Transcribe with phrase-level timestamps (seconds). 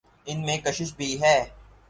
[0.25, 1.37] ان میں کشش بھی ہے۔